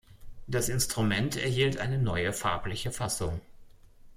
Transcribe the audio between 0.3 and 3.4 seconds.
Das Instrument erhielt eine neue farbliche Fassung.